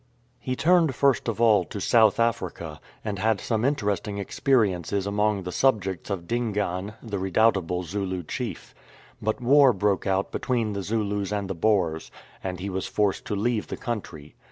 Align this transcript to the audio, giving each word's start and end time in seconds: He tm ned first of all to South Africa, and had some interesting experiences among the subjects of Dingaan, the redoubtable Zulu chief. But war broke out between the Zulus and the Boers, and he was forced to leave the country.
He 0.39 0.55
tm 0.55 0.85
ned 0.87 0.95
first 0.95 1.27
of 1.27 1.39
all 1.39 1.63
to 1.65 1.79
South 1.79 2.19
Africa, 2.19 2.81
and 3.05 3.19
had 3.19 3.39
some 3.39 3.63
interesting 3.63 4.17
experiences 4.17 5.05
among 5.05 5.43
the 5.43 5.51
subjects 5.51 6.09
of 6.09 6.27
Dingaan, 6.27 6.95
the 7.03 7.19
redoubtable 7.19 7.83
Zulu 7.83 8.23
chief. 8.23 8.73
But 9.21 9.39
war 9.41 9.73
broke 9.73 10.07
out 10.07 10.31
between 10.31 10.73
the 10.73 10.81
Zulus 10.81 11.31
and 11.31 11.47
the 11.47 11.53
Boers, 11.53 12.09
and 12.43 12.59
he 12.59 12.67
was 12.67 12.87
forced 12.87 13.25
to 13.25 13.35
leave 13.35 13.67
the 13.67 13.77
country. 13.77 14.33